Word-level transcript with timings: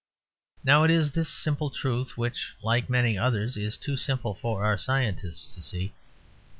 Now 0.63 0.81
it 0.81 0.89
is 0.89 1.11
this 1.11 1.29
simple 1.29 1.69
truth 1.69 2.17
which, 2.17 2.53
like 2.63 2.89
many 2.89 3.19
others, 3.19 3.55
is 3.55 3.77
too 3.77 3.97
simple 3.97 4.33
for 4.33 4.65
our 4.65 4.75
scientists 4.75 5.53
to 5.53 5.61
see. 5.61 5.93